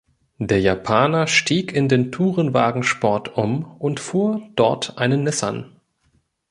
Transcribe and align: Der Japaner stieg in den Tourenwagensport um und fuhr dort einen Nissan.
Der 0.39 0.59
Japaner 0.59 1.27
stieg 1.27 1.73
in 1.73 1.87
den 1.87 2.11
Tourenwagensport 2.11 3.37
um 3.37 3.65
und 3.77 3.99
fuhr 3.99 4.41
dort 4.55 4.97
einen 4.97 5.21
Nissan. 5.25 5.79